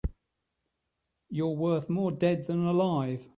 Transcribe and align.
You're 1.29 1.51
worth 1.55 1.87
more 1.87 2.11
dead 2.11 2.45
than 2.45 2.65
alive. 2.65 3.29